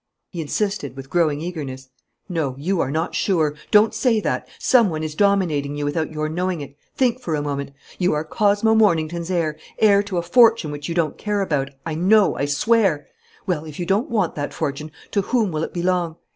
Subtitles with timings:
[0.31, 1.89] He insisted, with growing eagerness:
[2.27, 4.47] "No, you are not sure; don't say that.
[4.57, 6.75] Some one is dominating you without your knowing it.
[6.95, 7.69] Think for a moment.
[7.99, 11.93] You are Cosmo Mornington's heir, heir to a fortune which you don't care about, I
[11.93, 13.09] know, I swear!
[13.45, 16.15] Well, if you don't want that fortune, to whom will it belong?